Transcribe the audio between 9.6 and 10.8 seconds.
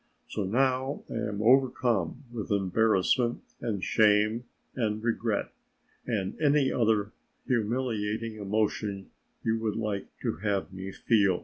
like to have